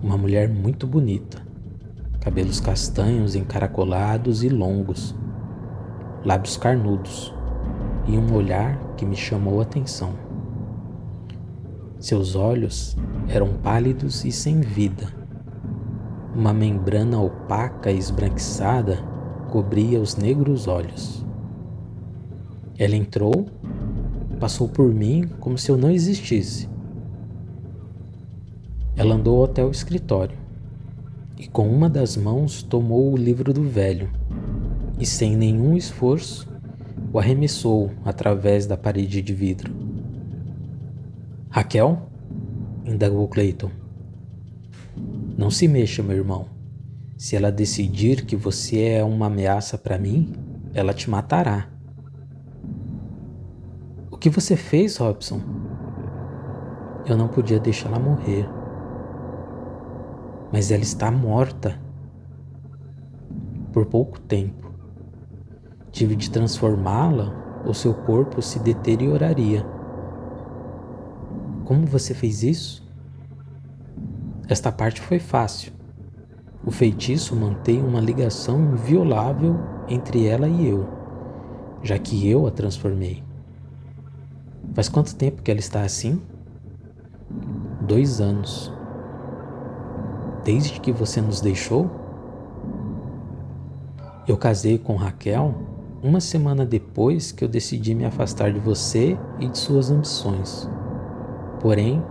Uma 0.03 0.17
mulher 0.17 0.49
muito 0.49 0.85
bonita, 0.85 1.41
cabelos 2.19 2.59
castanhos 2.59 3.35
encaracolados 3.35 4.43
e 4.43 4.49
longos 4.49 5.15
lábios 6.25 6.57
carnudos 6.57 7.33
e 8.05 8.17
um 8.17 8.33
olhar 8.33 8.77
que 8.97 9.05
me 9.05 9.15
chamou 9.15 9.59
a 9.59 9.63
atenção. 9.63 10.13
Seus 11.97 12.35
olhos 12.35 12.97
eram 13.27 13.53
pálidos 13.53 14.25
e 14.25 14.31
sem 14.31 14.59
vida. 14.61 15.07
Uma 16.35 16.53
membrana 16.53 17.19
opaca 17.21 17.91
e 17.91 17.97
esbranquiçada 17.97 18.99
cobria 19.49 19.99
os 19.99 20.15
negros 20.15 20.67
olhos. 20.67 21.25
Ela 22.77 22.95
entrou, 22.95 23.47
passou 24.39 24.69
por 24.69 24.93
mim 24.93 25.27
como 25.39 25.57
se 25.57 25.69
eu 25.69 25.77
não 25.77 25.89
existisse. 25.89 26.69
Ela 28.95 29.15
andou 29.15 29.43
até 29.43 29.65
o 29.65 29.71
escritório 29.71 30.37
e, 31.37 31.47
com 31.47 31.67
uma 31.67 31.89
das 31.89 32.15
mãos, 32.15 32.61
tomou 32.61 33.11
o 33.11 33.17
livro 33.17 33.53
do 33.53 33.63
velho 33.63 34.09
e, 34.99 35.05
sem 35.05 35.35
nenhum 35.35 35.75
esforço, 35.75 36.47
o 37.11 37.17
arremessou 37.17 37.91
através 38.05 38.67
da 38.67 38.77
parede 38.77 39.21
de 39.21 39.33
vidro. 39.33 39.73
Raquel? 41.49 42.07
indagou 42.85 43.27
Clayton. 43.27 43.71
Não 45.37 45.49
se 45.49 45.67
mexa, 45.67 46.03
meu 46.03 46.17
irmão. 46.17 46.58
Se 47.19 47.35
ela 47.35 47.51
decidir 47.51 48.25
que 48.25 48.33
você 48.33 48.81
é 48.81 49.03
uma 49.03 49.25
ameaça 49.25 49.77
para 49.77 49.99
mim, 49.99 50.31
ela 50.73 50.93
te 50.93 51.09
matará. 51.09 51.67
O 54.09 54.17
que 54.17 54.29
você 54.29 54.55
fez, 54.55 54.95
Robson? 54.95 55.41
Eu 57.05 57.17
não 57.17 57.27
podia 57.27 57.59
deixá-la 57.59 57.99
morrer. 57.99 58.47
Mas 60.49 60.71
ela 60.71 60.81
está 60.81 61.11
morta. 61.11 61.77
Por 63.73 63.87
pouco 63.87 64.17
tempo. 64.21 64.71
Tive 65.91 66.15
de 66.15 66.31
transformá-la 66.31 67.33
ou 67.65 67.73
seu 67.73 67.93
corpo 67.93 68.41
se 68.41 68.59
deterioraria. 68.59 69.65
Como 71.65 71.85
você 71.85 72.13
fez 72.13 72.43
isso? 72.43 72.89
Esta 74.47 74.71
parte 74.71 75.01
foi 75.01 75.19
fácil. 75.19 75.78
O 76.65 76.71
feitiço 76.71 77.35
mantém 77.35 77.81
uma 77.81 78.01
ligação 78.01 78.59
inviolável 78.73 79.55
entre 79.87 80.27
ela 80.27 80.47
e 80.47 80.67
eu, 80.67 80.87
já 81.81 81.97
que 81.97 82.29
eu 82.29 82.45
a 82.45 82.51
transformei. 82.51 83.23
Faz 84.73 84.89
quanto 84.89 85.15
tempo 85.15 85.41
que 85.41 85.49
ela 85.49 85.59
está 85.59 85.83
assim? 85.83 86.21
Dois 87.81 88.19
anos. 88.19 88.71
Desde 90.43 90.81
que 90.81 90.91
você 90.91 91.21
nos 91.21 91.39
deixou? 91.39 91.89
Eu 94.27 94.37
casei 94.37 94.77
com 94.77 94.95
Raquel 94.95 95.55
uma 96.03 96.19
semana 96.19 96.65
depois 96.65 97.31
que 97.31 97.43
eu 97.43 97.47
decidi 97.47 97.95
me 97.95 98.05
afastar 98.05 98.51
de 98.51 98.59
você 98.59 99.17
e 99.39 99.47
de 99.47 99.57
suas 99.57 99.89
ambições. 99.89 100.69
Porém, 101.61 102.03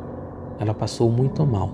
ela 0.58 0.74
passou 0.74 1.10
muito 1.10 1.46
mal. 1.46 1.70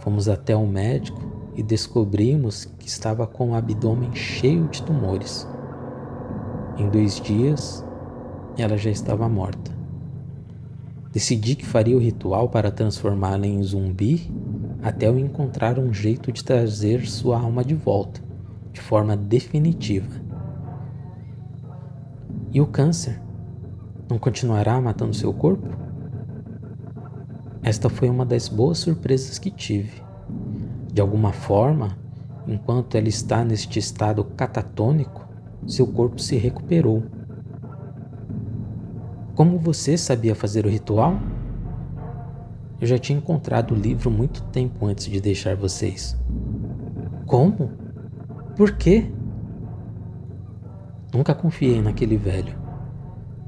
Fomos 0.00 0.28
até 0.28 0.56
o 0.56 0.60
um 0.60 0.66
médico 0.66 1.37
e 1.58 1.62
descobrimos 1.62 2.66
que 2.78 2.86
estava 2.86 3.26
com 3.26 3.50
o 3.50 3.54
abdômen 3.56 4.14
cheio 4.14 4.68
de 4.68 4.80
tumores. 4.80 5.44
Em 6.78 6.88
dois 6.88 7.20
dias, 7.20 7.84
ela 8.56 8.78
já 8.78 8.90
estava 8.90 9.28
morta. 9.28 9.76
Decidi 11.12 11.56
que 11.56 11.66
faria 11.66 11.96
o 11.96 12.00
ritual 12.00 12.48
para 12.48 12.70
transformá-la 12.70 13.44
em 13.44 13.60
zumbi 13.60 14.32
até 14.80 15.08
eu 15.08 15.18
encontrar 15.18 15.80
um 15.80 15.92
jeito 15.92 16.30
de 16.30 16.44
trazer 16.44 17.08
sua 17.08 17.40
alma 17.40 17.64
de 17.64 17.74
volta, 17.74 18.20
de 18.72 18.80
forma 18.80 19.16
definitiva. 19.16 20.14
E 22.52 22.60
o 22.60 22.68
câncer? 22.68 23.20
Não 24.08 24.16
continuará 24.16 24.80
matando 24.80 25.12
seu 25.12 25.34
corpo? 25.34 25.66
Esta 27.64 27.88
foi 27.88 28.08
uma 28.08 28.24
das 28.24 28.46
boas 28.48 28.78
surpresas 28.78 29.40
que 29.40 29.50
tive. 29.50 30.07
De 30.92 31.00
alguma 31.00 31.32
forma, 31.32 31.96
enquanto 32.46 32.96
ela 32.96 33.08
está 33.08 33.44
neste 33.44 33.78
estado 33.78 34.24
catatônico, 34.24 35.28
seu 35.66 35.86
corpo 35.86 36.20
se 36.20 36.36
recuperou. 36.36 37.04
Como 39.34 39.58
você 39.58 39.96
sabia 39.96 40.34
fazer 40.34 40.66
o 40.66 40.68
ritual? 40.68 41.20
Eu 42.80 42.86
já 42.86 42.98
tinha 42.98 43.18
encontrado 43.18 43.72
o 43.72 43.76
livro 43.76 44.10
muito 44.10 44.42
tempo 44.44 44.86
antes 44.86 45.06
de 45.06 45.20
deixar 45.20 45.56
vocês. 45.56 46.16
Como? 47.26 47.70
Por 48.56 48.72
quê? 48.72 49.10
Nunca 51.12 51.34
confiei 51.34 51.82
naquele 51.82 52.16
velho. 52.16 52.56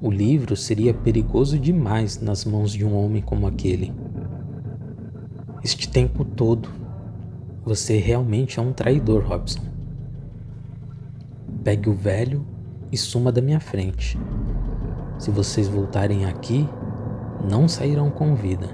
O 0.01 0.11
livro 0.11 0.57
seria 0.57 0.95
perigoso 0.95 1.59
demais 1.59 2.21
nas 2.21 2.45
mãos 2.45 2.73
de 2.73 2.85
um 2.85 2.97
homem 2.97 3.23
como 3.23 3.47
aquele. 3.47 3.93
Este 5.63 5.89
tempo 5.89 6.25
todo 6.25 6.80
você 7.65 7.99
realmente 7.99 8.59
é 8.59 8.63
um 8.63 8.73
traidor, 8.73 9.25
Robson. 9.25 9.63
Pegue 11.63 11.91
o 11.91 11.95
velho 11.95 12.45
e 12.91 12.97
suma 12.97 13.31
da 13.31 13.43
minha 13.43 13.61
frente. 13.61 14.19
Se 15.19 15.31
vocês 15.31 15.69
voltarem 15.69 16.25
aqui, 16.25 16.67
não 17.49 17.69
sairão 17.69 18.11
com 18.11 18.35
vida. 18.35 18.69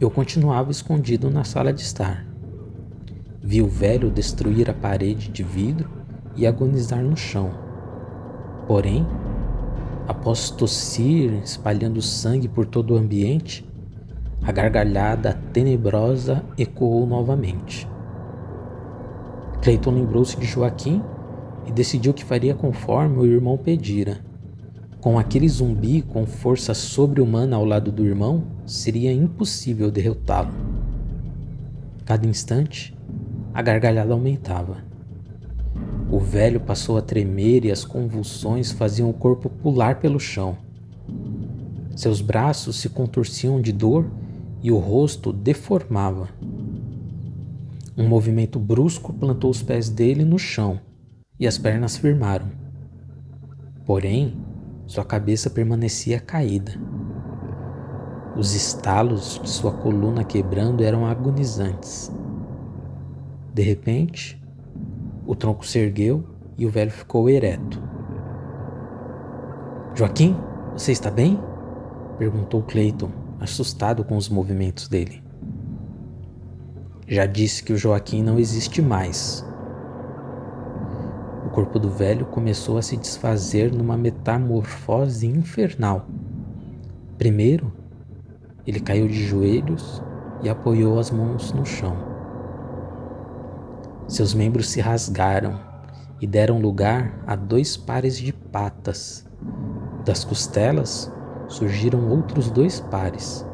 Eu 0.00 0.10
continuava 0.10 0.70
escondido 0.70 1.30
na 1.30 1.44
sala 1.44 1.72
de 1.72 1.82
estar. 1.82 2.26
Vi 3.42 3.60
o 3.60 3.66
velho 3.66 4.10
destruir 4.10 4.70
a 4.70 4.74
parede 4.74 5.30
de 5.30 5.42
vidro 5.42 5.90
e 6.36 6.46
agonizar 6.46 7.02
no 7.02 7.16
chão. 7.16 7.50
Porém, 8.66 9.06
após 10.06 10.50
tossir, 10.50 11.32
espalhando 11.42 12.00
sangue 12.00 12.48
por 12.48 12.66
todo 12.66 12.94
o 12.94 12.96
ambiente, 12.96 13.66
a 14.46 14.52
gargalhada 14.52 15.40
tenebrosa 15.52 16.44
ecoou 16.58 17.06
novamente. 17.06 17.88
Cleiton 19.62 19.92
lembrou-se 19.92 20.38
de 20.38 20.44
Joaquim 20.44 21.02
e 21.66 21.72
decidiu 21.72 22.12
que 22.12 22.22
faria 22.22 22.54
conforme 22.54 23.16
o 23.16 23.24
irmão 23.24 23.56
pedira. 23.56 24.20
Com 25.00 25.18
aquele 25.18 25.48
zumbi 25.48 26.02
com 26.02 26.26
força 26.26 26.74
sobre-humana 26.74 27.56
ao 27.56 27.64
lado 27.64 27.90
do 27.90 28.04
irmão, 28.04 28.44
seria 28.66 29.12
impossível 29.12 29.90
derrotá-lo. 29.90 30.52
Cada 32.04 32.26
instante, 32.26 32.94
a 33.54 33.62
gargalhada 33.62 34.12
aumentava. 34.12 34.84
O 36.10 36.18
velho 36.18 36.60
passou 36.60 36.98
a 36.98 37.02
tremer 37.02 37.64
e 37.64 37.72
as 37.72 37.82
convulsões 37.82 38.72
faziam 38.72 39.08
o 39.08 39.14
corpo 39.14 39.48
pular 39.48 40.00
pelo 40.00 40.20
chão. 40.20 40.58
Seus 41.96 42.20
braços 42.20 42.76
se 42.76 42.90
contorciam 42.90 43.60
de 43.60 43.72
dor 43.72 44.06
e 44.64 44.72
o 44.72 44.78
rosto 44.78 45.30
deformava. 45.30 46.30
Um 47.94 48.08
movimento 48.08 48.58
brusco 48.58 49.12
plantou 49.12 49.50
os 49.50 49.62
pés 49.62 49.90
dele 49.90 50.24
no 50.24 50.38
chão 50.38 50.80
e 51.38 51.46
as 51.46 51.58
pernas 51.58 51.98
firmaram. 51.98 52.46
Porém, 53.84 54.34
sua 54.86 55.04
cabeça 55.04 55.50
permanecia 55.50 56.18
caída. 56.18 56.72
Os 58.34 58.54
estalos 58.54 59.38
de 59.42 59.50
sua 59.50 59.70
coluna 59.70 60.24
quebrando 60.24 60.82
eram 60.82 61.04
agonizantes. 61.04 62.10
De 63.52 63.62
repente, 63.62 64.42
o 65.26 65.36
tronco 65.36 65.66
se 65.66 65.78
ergueu 65.78 66.24
e 66.56 66.64
o 66.64 66.70
velho 66.70 66.90
ficou 66.90 67.28
ereto. 67.28 67.82
Joaquim, 69.94 70.34
você 70.72 70.90
está 70.90 71.10
bem? 71.10 71.38
perguntou 72.18 72.62
Clayton 72.62 73.23
assustado 73.44 74.04
com 74.04 74.16
os 74.16 74.28
movimentos 74.28 74.88
dele. 74.88 75.22
Já 77.06 77.26
disse 77.26 77.62
que 77.62 77.72
o 77.72 77.76
Joaquim 77.76 78.22
não 78.22 78.38
existe 78.38 78.80
mais. 78.80 79.44
O 81.46 81.50
corpo 81.50 81.78
do 81.78 81.90
velho 81.90 82.26
começou 82.26 82.78
a 82.78 82.82
se 82.82 82.96
desfazer 82.96 83.72
numa 83.72 83.96
metamorfose 83.96 85.26
infernal. 85.26 86.06
Primeiro, 87.18 87.72
ele 88.66 88.80
caiu 88.80 89.06
de 89.06 89.22
joelhos 89.22 90.02
e 90.42 90.48
apoiou 90.48 90.98
as 90.98 91.10
mãos 91.10 91.52
no 91.52 91.64
chão. 91.64 91.96
Seus 94.08 94.34
membros 94.34 94.68
se 94.68 94.80
rasgaram 94.80 95.60
e 96.20 96.26
deram 96.26 96.60
lugar 96.60 97.22
a 97.26 97.36
dois 97.36 97.76
pares 97.76 98.16
de 98.16 98.32
patas. 98.32 99.26
Das 100.04 100.24
costelas 100.24 101.12
surgiram 101.54 102.08
outros 102.10 102.50
dois 102.50 102.80
pares. 102.80 103.46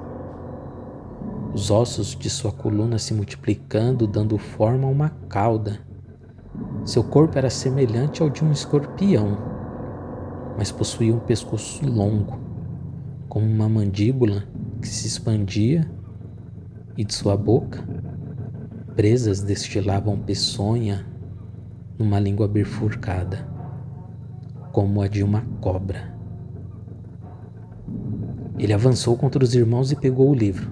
Os 1.52 1.70
ossos 1.70 2.16
de 2.16 2.30
sua 2.30 2.50
coluna 2.50 2.98
se 2.98 3.12
multiplicando, 3.12 4.06
dando 4.06 4.38
forma 4.38 4.86
a 4.86 4.90
uma 4.90 5.10
cauda. 5.28 5.80
Seu 6.84 7.04
corpo 7.04 7.36
era 7.36 7.50
semelhante 7.50 8.22
ao 8.22 8.30
de 8.30 8.42
um 8.42 8.52
escorpião, 8.52 9.36
mas 10.56 10.72
possuía 10.72 11.14
um 11.14 11.18
pescoço 11.18 11.84
longo, 11.86 12.38
com 13.28 13.40
uma 13.40 13.68
mandíbula 13.68 14.44
que 14.80 14.88
se 14.88 15.06
expandia, 15.06 15.90
e 16.96 17.04
de 17.04 17.14
sua 17.14 17.36
boca, 17.36 17.86
presas 18.96 19.42
destilavam 19.42 20.18
peçonha 20.18 21.06
numa 21.98 22.18
língua 22.18 22.48
bifurcada, 22.48 23.46
como 24.72 25.02
a 25.02 25.08
de 25.08 25.22
uma 25.22 25.42
cobra. 25.60 26.09
Ele 28.60 28.74
avançou 28.74 29.16
contra 29.16 29.42
os 29.42 29.54
irmãos 29.54 29.90
e 29.90 29.96
pegou 29.96 30.28
o 30.28 30.34
livro. 30.34 30.70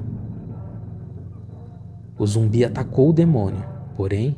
O 2.19 2.27
zumbi 2.27 2.63
atacou 2.63 3.09
o 3.09 3.13
demônio, 3.15 3.65
porém, 3.97 4.37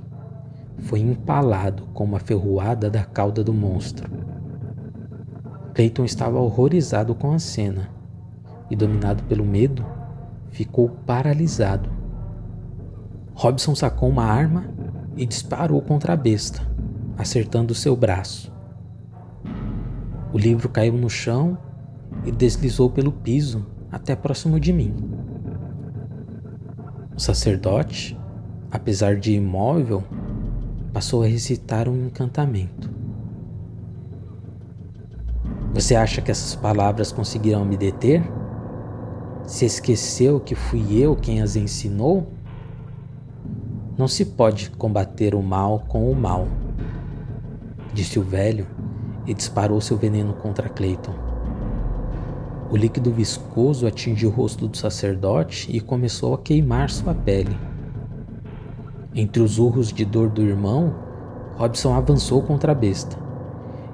foi 0.78 1.00
empalado 1.00 1.82
com 1.92 2.04
uma 2.04 2.20
ferroada 2.20 2.88
da 2.88 3.02
cauda 3.02 3.42
do 3.42 3.52
monstro. 3.52 4.08
Clayton 5.74 6.04
estava 6.04 6.38
horrorizado 6.38 7.12
com 7.12 7.32
a 7.32 7.40
cena 7.40 7.90
e, 8.70 8.76
dominado 8.76 9.24
pelo 9.24 9.44
medo, 9.44 9.84
ficou 10.50 10.88
paralisado. 11.04 11.90
Robson 13.34 13.74
sacou 13.74 14.10
uma 14.10 14.26
arma 14.26 14.66
e 15.16 15.26
disparou 15.26 15.82
contra 15.82 16.12
a 16.12 16.16
besta, 16.16 16.62
acertando 17.18 17.74
seu 17.74 17.96
braço. 17.96 18.52
O 20.32 20.38
livro 20.38 20.68
caiu 20.68 20.92
no 20.92 21.10
chão 21.10 21.58
e 22.24 22.32
deslizou 22.32 22.90
pelo 22.90 23.12
piso, 23.12 23.66
até 23.90 24.14
próximo 24.14 24.60
de 24.60 24.72
mim. 24.72 24.94
O 27.16 27.20
sacerdote, 27.20 28.18
apesar 28.70 29.16
de 29.16 29.32
imóvel, 29.32 30.02
passou 30.92 31.22
a 31.22 31.26
recitar 31.26 31.88
um 31.88 32.06
encantamento. 32.06 32.90
Você 35.72 35.94
acha 35.94 36.20
que 36.20 36.30
essas 36.30 36.54
palavras 36.56 37.12
conseguirão 37.12 37.64
me 37.64 37.76
deter? 37.76 38.22
Se 39.44 39.64
esqueceu 39.64 40.40
que 40.40 40.54
fui 40.54 40.98
eu 40.98 41.14
quem 41.16 41.42
as 41.42 41.56
ensinou? 41.56 42.28
Não 43.96 44.08
se 44.08 44.24
pode 44.24 44.70
combater 44.70 45.34
o 45.34 45.42
mal 45.42 45.84
com 45.88 46.10
o 46.10 46.16
mal, 46.16 46.48
disse 47.92 48.18
o 48.18 48.22
velho 48.22 48.66
e 49.26 49.34
disparou 49.34 49.80
seu 49.80 49.96
veneno 49.96 50.32
contra 50.32 50.68
Clayton. 50.68 51.29
O 52.70 52.76
líquido 52.76 53.10
viscoso 53.10 53.84
atingiu 53.84 54.30
o 54.30 54.32
rosto 54.32 54.68
do 54.68 54.76
sacerdote 54.76 55.68
e 55.74 55.80
começou 55.80 56.34
a 56.34 56.38
queimar 56.38 56.88
sua 56.88 57.12
pele. 57.12 57.56
Entre 59.12 59.42
os 59.42 59.58
urros 59.58 59.92
de 59.92 60.04
dor 60.04 60.30
do 60.30 60.40
irmão, 60.40 60.94
Robson 61.56 61.92
avançou 61.92 62.40
contra 62.42 62.70
a 62.70 62.74
besta. 62.74 63.18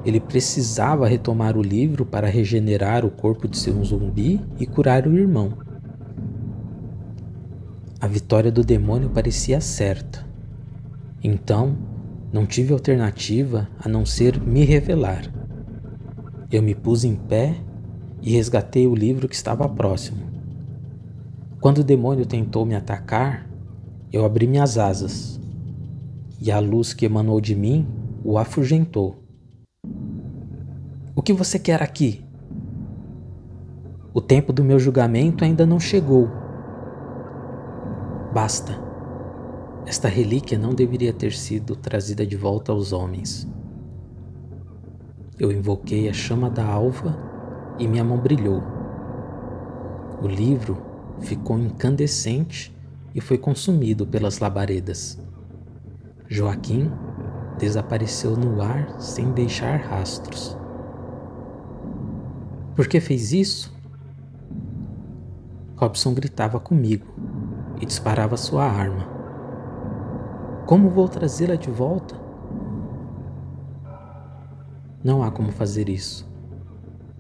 Ele 0.05 0.21
precisava 0.21 1.09
retomar 1.09 1.57
o 1.57 1.63
livro 1.63 2.05
para 2.05 2.29
regenerar 2.29 3.05
o 3.05 3.11
corpo 3.11 3.49
de 3.49 3.57
seu 3.57 3.83
zumbi 3.83 4.41
e 4.61 4.67
curar 4.67 5.07
o 5.07 5.17
irmão. 5.17 5.55
A 7.99 8.07
vitória 8.07 8.53
do 8.53 8.63
demônio 8.63 9.09
parecia 9.09 9.59
certa. 9.59 10.25
Então, 11.25 11.75
não 12.31 12.45
tive 12.45 12.75
alternativa 12.75 13.67
a 13.83 13.89
não 13.89 14.05
ser 14.05 14.39
me 14.39 14.65
revelar. 14.65 15.33
Eu 16.53 16.63
me 16.63 16.75
pus 16.75 17.05
em 17.05 17.17
pé 17.17 17.57
e 18.27 18.33
resgatei 18.33 18.89
o 18.89 18.95
livro 18.95 19.29
que 19.29 19.37
estava 19.37 19.69
próximo. 19.69 20.27
Quando 21.61 21.79
o 21.79 21.85
demônio 21.85 22.27
tentou 22.27 22.67
me 22.67 22.75
atacar, 22.75 23.49
eu 24.13 24.25
abri 24.25 24.49
minhas 24.49 24.77
asas 24.77 25.41
e 26.41 26.51
a 26.51 26.59
luz 26.59 26.93
que 26.93 27.07
emanou 27.07 27.41
de 27.41 27.55
mim 27.55 27.87
o 28.25 28.37
afugentou. 28.37 29.23
O 31.15 31.23
que 31.23 31.33
você 31.33 31.57
quer 31.57 31.81
aqui? 31.81 32.25
O 34.13 34.21
tempo 34.21 34.53
do 34.53 34.65
meu 34.65 34.81
julgamento 34.81 35.45
ainda 35.45 35.65
não 35.65 35.79
chegou. 35.79 36.29
Basta. 38.35 38.77
Esta 39.87 40.09
relíquia 40.09 40.59
não 40.59 40.75
deveria 40.75 41.13
ter 41.13 41.33
sido 41.33 41.77
trazida 41.77 42.27
de 42.27 42.37
volta 42.37 42.73
aos 42.73 42.93
homens. 42.93 43.47
Eu 45.39 45.53
invoquei 45.53 46.09
a 46.09 46.13
chama 46.13 46.51
da 46.51 46.67
alva 46.67 47.26
e 47.79 47.87
minha 47.87 48.05
mão 48.05 48.19
brilhou. 48.19 48.63
O 50.23 50.27
livro 50.27 50.79
ficou 51.21 51.59
incandescente 51.59 52.77
e 53.15 53.21
foi 53.21 53.39
consumido 53.39 54.07
pelas 54.07 54.39
labaredas. 54.39 55.19
Joaquim 56.29 56.91
desapareceu 57.59 58.37
no 58.37 58.61
ar 58.61 59.01
sem 59.01 59.33
deixar 59.33 59.77
rastros. 59.81 60.57
Por 62.75 62.87
que 62.89 63.01
fez 63.01 63.33
isso? 63.33 63.75
Robson 65.77 66.15
gritava 66.15 66.59
comigo 66.59 67.07
e 67.81 67.87
disparava 67.87 68.37
sua 68.37 68.65
arma. 68.65 69.07
Como 70.67 70.91
vou 70.91 71.09
trazê-la 71.09 71.55
de 71.55 71.71
volta? 71.71 72.17
Não 75.03 75.23
há 75.23 75.31
como 75.31 75.53
fazer 75.53 75.89
isso. 75.89 76.29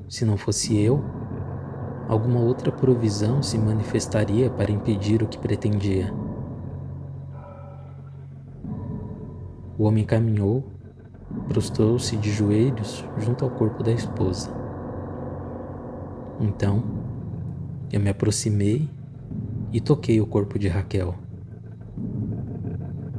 Se 0.09 0.25
não 0.25 0.37
fosse 0.37 0.81
eu, 0.81 1.03
alguma 2.09 2.41
outra 2.41 2.71
provisão 2.71 3.43
se 3.43 3.59
manifestaria 3.59 4.49
para 4.49 4.71
impedir 4.71 5.23
o 5.23 5.27
que 5.27 5.39
pretendia. 5.39 6.13
O 9.77 9.85
homem 9.85 10.05
caminhou, 10.05 10.65
prostrou-se 11.49 12.17
de 12.17 12.31
joelhos 12.31 13.05
junto 13.19 13.45
ao 13.45 13.51
corpo 13.51 13.83
da 13.83 13.93
esposa. 13.93 14.51
Então, 16.41 16.83
eu 17.93 18.01
me 18.01 18.09
aproximei 18.09 18.89
e 19.73 19.81
toquei 19.81 20.21
o 20.21 20.27
corpo 20.27 20.59
de 20.59 20.69
Raquel. 20.69 21.15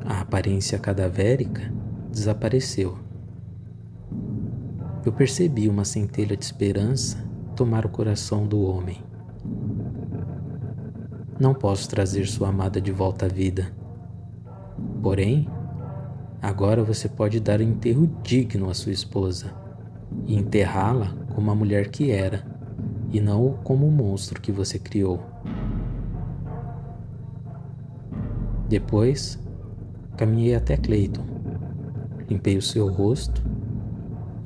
A 0.05 0.21
aparência 0.21 0.79
cadavérica 0.79 1.71
desapareceu. 2.09 3.06
Eu 5.07 5.13
percebi 5.13 5.69
uma 5.69 5.85
centelha 5.85 6.35
de 6.35 6.43
esperança 6.43 7.17
tomar 7.55 7.85
o 7.85 7.89
coração 7.89 8.45
do 8.45 8.59
homem. 8.59 9.01
Não 11.39 11.53
posso 11.53 11.87
trazer 11.87 12.27
sua 12.27 12.49
amada 12.49 12.81
de 12.81 12.91
volta 12.91 13.25
à 13.25 13.29
vida. 13.29 13.71
Porém, 15.01 15.47
agora 16.41 16.83
você 16.83 17.07
pode 17.07 17.39
dar 17.39 17.61
um 17.61 17.63
enterro 17.63 18.05
digno 18.21 18.69
à 18.69 18.73
sua 18.73 18.91
esposa 18.91 19.55
e 20.25 20.35
enterrá-la 20.35 21.15
como 21.33 21.51
a 21.51 21.55
mulher 21.55 21.87
que 21.87 22.11
era 22.11 22.45
e 23.09 23.21
não 23.21 23.53
como 23.63 23.87
o 23.87 23.91
monstro 23.91 24.41
que 24.41 24.51
você 24.51 24.77
criou. 24.77 25.23
Depois, 28.67 29.39
caminhei 30.17 30.53
até 30.53 30.75
Clayton, 30.75 31.23
limpei 32.29 32.57
o 32.57 32.61
seu 32.61 32.89
rosto 32.89 33.41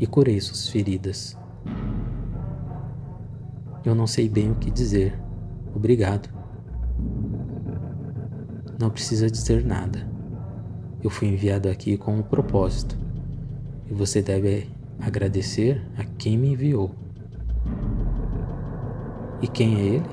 e 0.02 0.08
curei 0.08 0.42
suas 0.42 0.68
feridas. 0.68 1.38
Eu 3.86 3.94
não 3.94 4.08
sei 4.08 4.28
bem 4.28 4.50
o 4.50 4.56
que 4.56 4.72
dizer. 4.72 5.16
Obrigado. 5.76 6.28
Não 8.80 8.90
precisa 8.90 9.30
dizer 9.30 9.64
nada. 9.64 10.10
Eu 11.04 11.12
fui 11.12 11.28
enviado 11.28 11.70
aqui 11.70 11.98
com 11.98 12.16
um 12.16 12.24
propósito 12.24 12.98
e 13.90 13.94
você 13.94 14.24
deve 14.24 14.68
agradecer 15.00 15.86
a 15.96 16.04
quem 16.04 16.36
me 16.36 16.54
enviou. 16.54 16.96
E 19.40 19.48
quem 19.48 19.76
é 19.76 19.82
ele? 19.82 20.10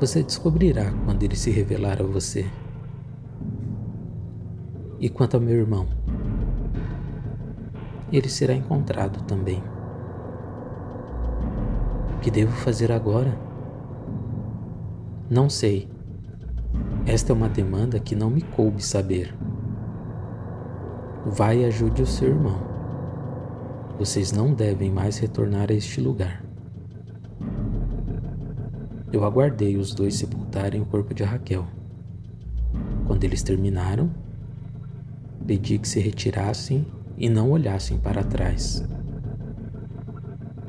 Você 0.00 0.22
descobrirá 0.22 0.92
quando 1.04 1.22
ele 1.22 1.36
se 1.36 1.50
revelar 1.50 2.00
a 2.00 2.06
você. 2.06 2.46
E 4.98 5.10
quanto 5.10 5.34
ao 5.34 5.40
meu 5.42 5.56
irmão? 5.56 5.95
Ele 8.12 8.28
será 8.28 8.54
encontrado 8.54 9.22
também. 9.24 9.62
O 12.14 12.18
que 12.20 12.30
devo 12.30 12.52
fazer 12.52 12.92
agora? 12.92 13.36
Não 15.28 15.50
sei. 15.50 15.88
Esta 17.04 17.32
é 17.32 17.34
uma 17.34 17.48
demanda 17.48 17.98
que 17.98 18.14
não 18.14 18.30
me 18.30 18.42
coube 18.42 18.84
saber. 18.84 19.34
Vai 21.24 21.62
e 21.62 21.64
ajude 21.64 22.02
o 22.02 22.06
seu 22.06 22.28
irmão. 22.28 22.60
Vocês 23.98 24.30
não 24.30 24.54
devem 24.54 24.90
mais 24.90 25.18
retornar 25.18 25.70
a 25.70 25.74
este 25.74 26.00
lugar. 26.00 26.44
Eu 29.12 29.24
aguardei 29.24 29.76
os 29.76 29.94
dois 29.94 30.14
sepultarem 30.14 30.80
o 30.80 30.86
corpo 30.86 31.14
de 31.14 31.24
Raquel. 31.24 31.66
Quando 33.06 33.24
eles 33.24 33.42
terminaram, 33.42 34.10
pedi 35.46 35.78
que 35.78 35.88
se 35.88 35.98
retirassem 35.98 36.86
e 37.16 37.28
não 37.28 37.50
olhassem 37.50 37.98
para 37.98 38.22
trás. 38.22 38.84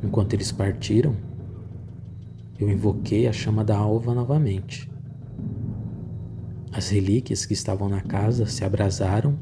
Enquanto 0.04 0.34
eles 0.34 0.52
partiram, 0.52 1.16
eu 2.60 2.70
invoquei 2.70 3.28
a 3.28 3.34
chama 3.34 3.64
da 3.64 3.78
alva 3.78 4.14
novamente. 4.14 4.90
As 6.72 6.90
relíquias 6.90 7.46
que 7.46 7.54
estavam 7.54 7.90
na 7.90 8.02
casa 8.02 8.46
se 8.46 8.64
abrasaram 8.64 9.38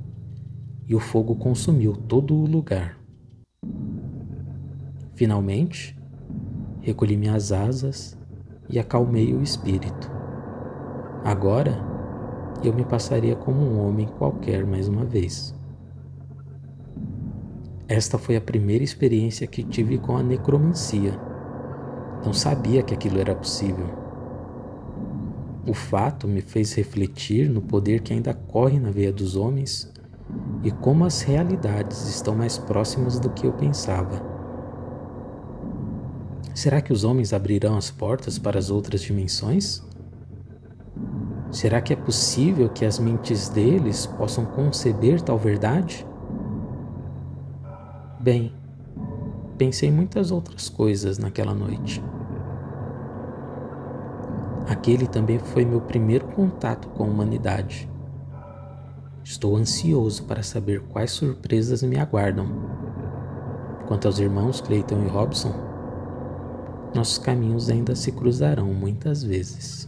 e 0.88 0.96
o 0.96 1.00
fogo 1.00 1.36
consumiu 1.36 1.94
todo 1.94 2.36
o 2.36 2.46
lugar. 2.46 2.98
Finalmente, 5.16 5.98
recolhi 6.82 7.18
minhas 7.18 7.52
asas 7.52 8.18
e 8.70 8.78
acalmei 8.80 9.34
o 9.34 9.42
espírito. 9.42 10.12
Agora, 11.24 11.84
eu 12.64 12.74
me 12.74 12.86
passaria 12.86 13.36
como 13.36 13.62
um 13.62 13.80
homem 13.86 14.08
qualquer 14.08 14.66
mais 14.66 14.88
uma 14.88 15.04
vez. 15.04 15.56
Esta 17.88 18.18
foi 18.18 18.36
a 18.36 18.42
primeira 18.42 18.84
experiência 18.84 19.46
que 19.46 19.64
tive 19.64 20.00
com 20.00 20.18
a 20.18 20.24
necromancia. 20.24 21.20
Não 22.26 22.34
sabia 22.34 22.82
que 22.82 22.96
aquilo 22.96 23.20
era 23.20 23.36
possível. 23.36 23.86
O 25.68 25.74
fato 25.74 26.28
me 26.28 26.42
fez 26.42 26.74
refletir 26.74 27.48
no 27.48 27.62
poder 27.62 28.02
que 28.02 28.12
ainda 28.12 28.34
corre 28.34 28.80
na 28.80 28.90
veia 28.90 29.12
dos 29.12 29.36
homens 29.36 29.92
e 30.64 30.72
como 30.72 31.06
as 31.06 31.22
realidades 31.22 32.08
estão 32.08 32.36
mais 32.36 32.58
próximas 32.58 33.20
do 33.20 33.30
que 33.30 33.46
eu 33.46 33.54
pensava. 33.54 34.20
Será 36.56 36.82
que 36.82 36.92
os 36.92 37.04
homens 37.04 37.34
abrirão 37.34 37.78
as 37.78 37.92
portas 37.92 38.40
para 38.40 38.58
as 38.58 38.72
outras 38.72 39.02
dimensões? 39.02 39.84
Será 41.52 41.80
que 41.82 41.94
é 41.94 41.96
possível 41.96 42.68
que 42.68 42.84
as 42.84 42.98
mentes 42.98 43.48
deles 43.48 44.08
possam 44.08 44.44
conceber 44.44 45.22
tal 45.22 45.38
verdade? 45.38 46.06
Bem, 48.26 48.52
pensei 49.56 49.92
muitas 49.92 50.32
outras 50.32 50.68
coisas 50.68 51.20
naquela 51.20 51.54
noite. 51.54 52.02
aquele 54.68 55.06
também 55.06 55.38
foi 55.38 55.64
meu 55.64 55.80
primeiro 55.80 56.26
contato 56.30 56.88
com 56.88 57.04
a 57.04 57.06
humanidade. 57.06 57.88
Estou 59.24 59.56
ansioso 59.56 60.24
para 60.24 60.42
saber 60.42 60.82
quais 60.90 61.12
surpresas 61.12 61.84
me 61.84 62.00
aguardam. 62.00 62.48
Quanto 63.86 64.08
aos 64.08 64.18
irmãos 64.18 64.60
Clayton 64.60 65.04
e 65.04 65.08
Robson, 65.08 65.54
nossos 66.96 67.20
caminhos 67.20 67.70
ainda 67.70 67.96
se 67.96 68.12
cruzarão 68.12 68.74
muitas 68.74 69.24
vezes. 69.24 69.88